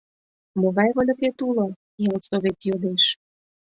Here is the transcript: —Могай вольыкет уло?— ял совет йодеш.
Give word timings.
—Могай 0.59 0.89
вольыкет 0.95 1.37
уло?— 1.47 1.67
ял 2.11 2.19
совет 2.29 2.59
йодеш. 2.67 3.05